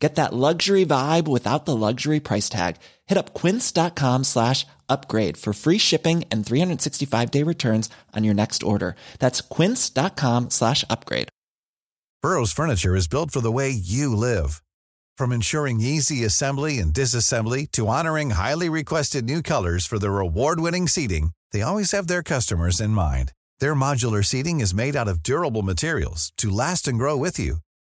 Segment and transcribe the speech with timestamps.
[0.00, 2.76] Get that luxury vibe without the luxury price tag.
[3.06, 8.62] Hit up quince.com slash upgrade for free shipping and 365 day returns on your next
[8.62, 8.96] order.
[9.18, 11.28] That's quince.com slash upgrade.
[12.22, 14.62] Burrow's furniture is built for the way you live.
[15.16, 20.88] From ensuring easy assembly and disassembly to honoring highly requested new colors for their award-winning
[20.88, 23.32] seating, they always have their customers in mind.
[23.58, 27.56] Their modular seating is made out of durable materials to last and grow with you.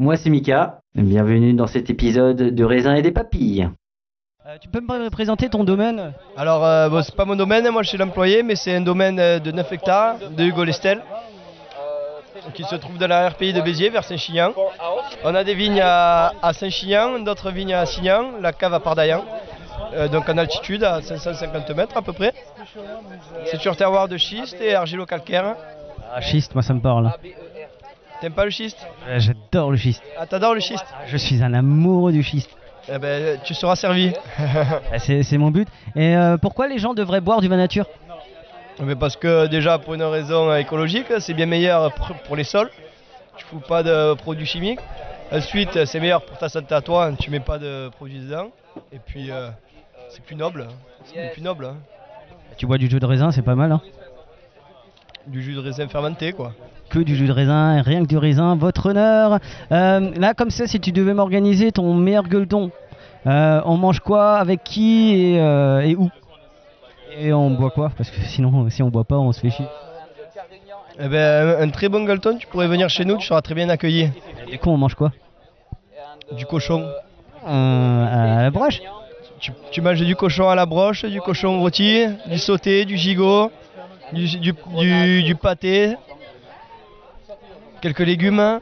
[0.00, 3.68] Moi c'est Mika, bienvenue dans cet épisode de raisin et des papilles.
[4.46, 6.14] Euh, tu peux me présenter ton domaine?
[6.38, 9.20] Alors, euh, bon, c'est pas mon domaine, moi je suis l'employé, mais c'est un domaine
[9.20, 11.02] euh, de 9 hectares de Hugo Lestel,
[12.54, 14.54] qui se trouve dans la RPI de Béziers, vers Saint-Chinian.
[15.22, 19.22] On a des vignes à, à Saint-Chinian, d'autres vignes à Signan, la cave à Pardaillan,
[19.92, 22.32] euh, donc en altitude à 550 mètres à peu près.
[23.44, 25.56] C'est sur terroir de schiste et argilo-calcaire.
[26.10, 27.12] Ah, schiste, moi ça me parle.
[28.20, 28.86] T'aimes pas le schiste?
[29.08, 30.02] Euh, J'adore le schiste.
[30.18, 30.84] Ah, t'adores le schiste?
[31.06, 32.50] Je suis un amoureux du schiste.
[32.92, 34.12] Eh ben, tu seras servi.
[34.92, 35.68] Ah, C'est mon but.
[35.96, 37.86] Et euh, pourquoi les gens devraient boire du vin nature
[38.82, 41.92] Mais parce que déjà pour une raison écologique, c'est bien meilleur
[42.26, 42.70] pour les sols.
[43.36, 44.80] Tu fous pas de produits chimiques.
[45.32, 48.50] Ensuite, c'est meilleur pour ta santé à toi, tu mets pas de produits dedans.
[48.92, 49.48] Et puis euh,
[50.10, 50.66] c'est plus noble.
[51.04, 51.64] C'est plus noble.
[51.66, 51.76] hein.
[52.58, 53.72] Tu bois du jus de raisin, c'est pas mal.
[53.72, 53.80] Hein
[55.26, 56.52] Du jus de raisin fermenté quoi.
[56.88, 59.38] que du jus de raisin, rien que du raisin, votre honneur.
[59.70, 62.70] Euh, là, comme ça, si tu devais m'organiser ton meilleur gueuleton,
[63.26, 66.10] euh, on mange quoi, avec qui et, euh, et où?
[67.18, 67.92] Et on boit quoi?
[67.96, 69.66] Parce que sinon, si on boit pas, on se fait chier.
[70.98, 73.68] Eh ben, un, très bon galton, tu pourrais venir chez nous, tu seras très bien
[73.68, 74.10] accueilli.
[74.50, 75.12] Du coup, on mange quoi?
[76.32, 76.86] Du cochon.
[77.46, 78.80] Euh, À la broche?
[79.40, 83.50] Tu, tu manges du cochon à la broche, du cochon rôti, du sauté, du gigot,
[84.12, 85.96] du, du, du- du pâté,
[87.80, 88.60] quelques légumes.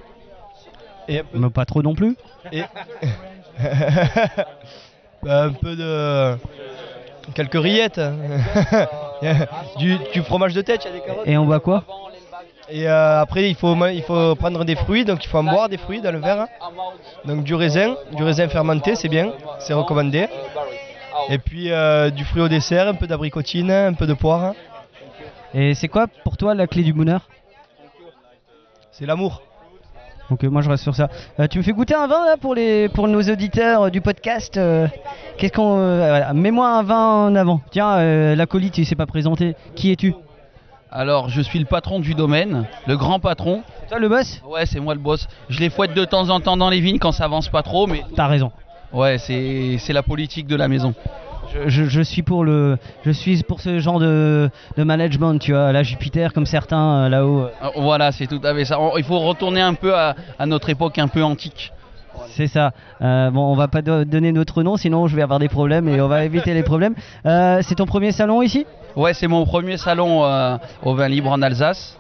[1.09, 2.17] Et, Mais pas trop non plus.
[2.53, 2.65] et-
[5.23, 6.37] Bah, un peu de.
[7.35, 8.01] quelques rillettes.
[9.79, 11.27] du, du fromage de tête, il y a des carottes.
[11.27, 11.83] Et on boit quoi?
[12.71, 15.69] Et euh, après, il faut, il faut prendre des fruits, donc il faut en boire
[15.69, 16.47] des fruits dans le verre.
[17.25, 20.29] Donc du raisin, du raisin fermenté, c'est bien, c'est recommandé.
[21.31, 24.53] Et puis euh, du fruit au dessert, un peu d'abricotine, un peu de poire.
[25.55, 27.29] Et c'est quoi pour toi la clé du bonheur?
[28.91, 29.43] C'est l'amour.
[30.31, 31.09] Donc euh, moi je reste sur ça.
[31.41, 34.01] Euh, tu me fais goûter un vin là pour les pour nos auditeurs euh, du
[34.03, 34.59] podcast.
[34.59, 34.87] euh,
[35.39, 37.61] Qu'est-ce qu'on euh, voilà, mets-moi un vin en avant.
[37.71, 39.57] Tiens, euh, l'acolyte il s'est pas présenté.
[39.75, 40.15] Qui es-tu?
[40.91, 43.63] Alors, je suis le patron du domaine, le grand patron.
[43.89, 44.43] Toi le boss?
[44.47, 45.29] Ouais, c'est moi le boss.
[45.49, 47.87] Je les fouette de temps en temps dans les vignes quand ça avance pas trop,
[47.87, 48.53] mais T'as raison.
[48.93, 50.95] ouais, c'est c'est la politique de la maison.
[51.55, 55.53] Je, je- je suis pour le je suis pour ce genre de, de management, tu
[55.53, 57.41] vois, la Jupiter comme certains euh, là-haut.
[57.43, 58.79] euh, Euh, Voilà, c'est tout à fait ça.
[58.81, 61.73] On- Il faut retourner un peu à, à notre époque un peu antique.
[62.29, 62.73] C'est ça.
[63.01, 65.89] Euh, bon, on va pas do- donner notre nom, sinon je vais avoir des problèmes
[65.89, 66.95] et on va éviter les problèmes.
[67.27, 68.67] Euh, c'est ton premier salon ici?
[68.97, 71.97] Ouais, c'est mon premier salon euh, au vin libre en Alsace.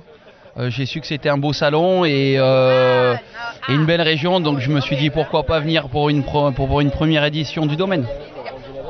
[0.68, 4.80] J'ai su que c'était un beau salon et, et une belle région, donc je me
[4.80, 8.04] suis dit pourquoi pas venir pour une, pro- pour une première édition du domaine.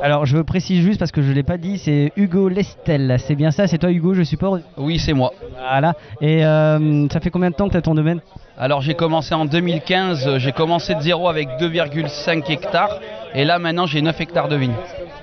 [0.01, 3.17] Alors je précise juste parce que je l'ai pas dit, c'est Hugo Lestel.
[3.19, 5.33] C'est bien ça, c'est toi Hugo, je suppose Oui, c'est moi.
[5.57, 5.93] Voilà.
[6.21, 8.21] Et euh, ça fait combien de temps que tu as ton domaine?
[8.57, 12.99] Alors j'ai commencé en 2015, j'ai commencé de zéro avec 2,5 hectares
[13.33, 14.75] et là maintenant j'ai 9 hectares de vignes.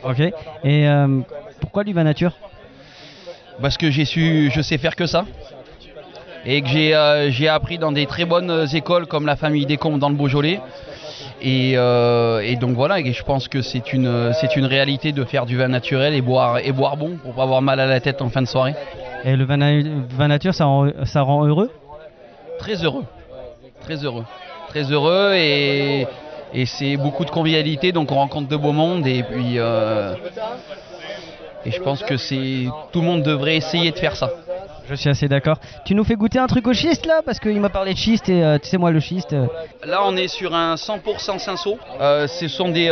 [0.04, 0.20] Ok.
[0.20, 1.20] Et euh,
[1.60, 2.32] pourquoi vin nature?
[3.62, 5.24] Parce que j'ai su, je sais faire que ça.
[6.44, 9.98] Et que j'ai euh, j'ai appris dans des très bonnes écoles comme la famille Descombes
[9.98, 10.60] dans le Beaujolais.
[11.42, 15.22] Et, euh, et donc voilà, et je pense que c'est une, c'est une réalité de
[15.24, 18.00] faire du vin naturel et boire, et boire bon pour pas avoir mal à la
[18.00, 18.74] tête en fin de soirée.
[19.24, 19.82] Et le vin, na-
[20.16, 21.70] vin nature, ça rend, ça rend heureux?
[22.58, 23.04] Très heureux,
[23.82, 24.24] très heureux,
[24.70, 26.06] très heureux et,
[26.54, 30.14] et c'est beaucoup de convivialité, donc on rencontre de beaux mondes et puis euh,
[31.66, 34.30] et je pense que c'est tout le monde devrait essayer de faire ça.
[34.88, 35.58] Je suis assez d'accord.
[35.84, 38.28] Tu nous fais goûter un truc au schiste là Parce qu'il m'a parlé de schiste
[38.28, 39.32] et euh, tu sais moi le schiste...
[39.32, 39.46] euh,
[39.84, 41.78] Là, on est sur un 100% cinceau.
[42.00, 42.88] Euh, ce sont des,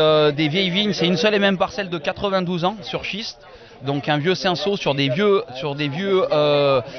[0.48, 0.92] vieilles vignes.
[0.92, 3.40] C'est une seule et même parcelle de 92 ans sur schiste.
[3.82, 6.24] Donc un vieux cinceau sur des vieux, sur des vieux,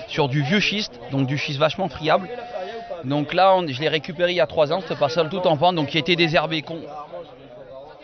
[0.07, 2.29] sur du vieux schiste, donc du schiste vachement friable.
[3.03, 5.75] Donc là, je l'ai récupéré il y a 3 ans, cette parcelle tout en pente,
[5.75, 6.81] donc qui était désherbée con-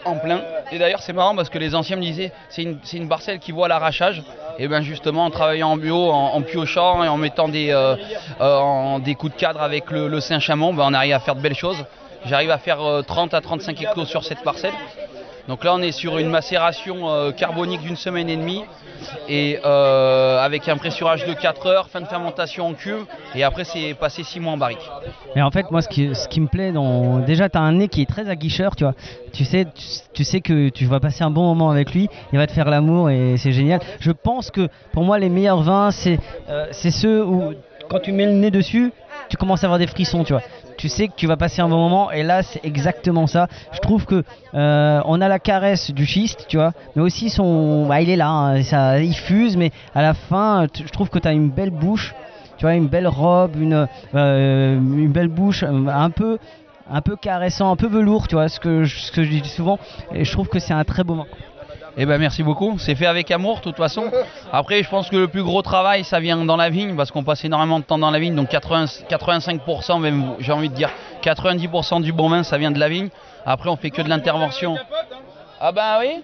[0.03, 0.41] en plein.
[0.71, 3.37] Et d'ailleurs, c'est marrant parce que les anciens me disaient, c'est une, c'est une parcelle
[3.39, 4.23] qui voit l'arrachage.
[4.61, 7.95] Et bien justement, en travaillant en bio, en, piochant et en mettant des, euh,
[8.41, 11.83] euh, coups de cadre avec le, Saint-Chamond, ben, on arrive à faire de belles choses.
[12.27, 14.75] J'arrive à faire euh, 30 à 35 hectos sur cette parcelle.
[15.47, 18.63] Donc là, on est sur une macération euh, carbonique d'une semaine et demie
[19.27, 23.05] et euh, avec un pressurage de 4 heures, fin de fermentation en cuve
[23.35, 24.89] et après c'est passé 6 mois en barrique.
[25.35, 27.19] Et en fait, moi, ce qui, ce qui me plaît, dans...
[27.19, 28.93] déjà, tu as un nez qui est très aguicheur, tu vois.
[29.31, 29.65] Tu sais,
[30.13, 32.69] tu sais que tu vas passer un bon moment avec lui, il va te faire
[32.69, 33.79] l'amour et c'est génial.
[33.99, 36.19] Je pense que pour moi, les meilleurs vins, c'est
[36.49, 37.53] euh, c'est ceux où,
[37.89, 38.91] quand tu mets le nez dessus,
[39.31, 40.41] tu commences à avoir des frissons, tu vois.
[40.77, 43.47] Tu sais que tu vas passer un bon moment et là, c'est exactement ça.
[43.71, 47.85] Je trouve que euh, on a la caresse du schiste, tu vois, mais aussi son.
[47.87, 51.17] Bah, il est là, hein, ça, il fuse, mais à la fin, je trouve que
[51.17, 52.13] tu as une belle bouche
[52.57, 56.37] tu vois, une belle robe, une, euh, belle bouche, euh, un peu,
[56.87, 59.79] un peu caressant, un peu velours, tu vois, ce que, ce que je dis souvent.
[60.13, 61.27] Et je trouve que c'est un très beau moment.
[61.97, 64.05] Eh ben merci beaucoup, c'est fait avec amour de toute façon.
[64.51, 67.23] Après je pense que le plus gros travail ça vient dans la vigne parce qu'on
[67.23, 70.89] passe énormément de temps dans la vigne, donc 80, 85% même j'ai envie de dire
[71.21, 73.09] 90% du bon vin ça vient de la vigne.
[73.45, 74.77] Après on fait que de l'intervention.
[75.59, 76.21] Ah ben oui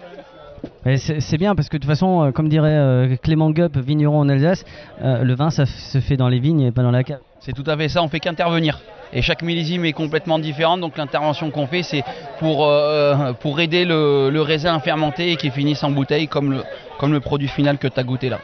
[0.95, 4.29] c'est bien parce que de toute façon, euh, comme dirait euh, Clément Gup, vigneron en
[4.29, 4.63] Alsace,
[5.01, 7.19] euh, le vin ça se fait dans les vignes et pas dans la cave.
[7.47, 8.81] C'est tout à fait ça, on fait qu'intervenir.
[9.13, 12.03] Et chaque millésime est complètement différente, donc l'intervention qu'on fait, c'est
[12.39, 16.63] pour, euh, aider le, le raisin à fermenter et qu'il finisse en bouteille comme le,
[16.99, 18.41] comme le produit final que tu as goûté là.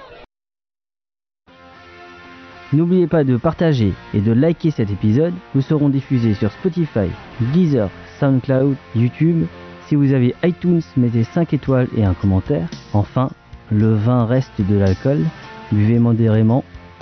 [2.72, 5.34] N'oubliez pas de partager et de liker cet épisode.
[5.54, 7.10] Nous serons diffusés sur Spotify,
[7.54, 7.90] Deezer,
[8.22, 9.48] SoundCloud, YouTube.
[9.88, 12.70] Si vous avez iTunes, mettez 5 étoiles et un commentaire.
[12.94, 13.32] Enfin,
[13.70, 15.26] le vin reste de l'alcool.
[15.74, 16.64] Buvez modérément,